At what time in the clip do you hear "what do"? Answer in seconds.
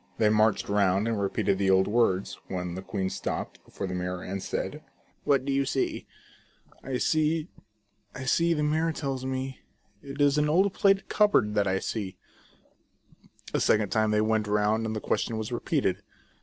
5.25-5.53